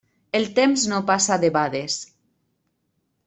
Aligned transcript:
El 0.37 0.45
temps 0.59 0.85
no 0.93 1.01
passa 1.09 1.37
debades. 1.45 1.99